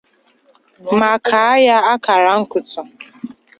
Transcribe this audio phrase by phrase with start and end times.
[0.99, 2.81] ma kàá ya akàrà nkụtù